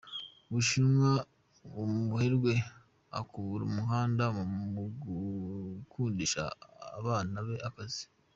U 0.47 0.51
Bushinwa 0.53 1.11
Umuherwe 1.81 2.53
akubura 3.19 3.63
umuhanda 3.69 4.23
mu 4.73 4.83
gukundisha 5.03 6.43
abana 6.99 7.37
be 7.47 7.55
akazi 7.69 8.03